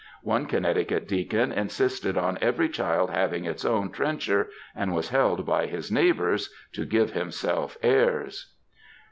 [0.23, 5.67] One Connecticut deacon insisted on every child having its own trencher, and was held by
[5.67, 8.51] his neighbours to give himself airs.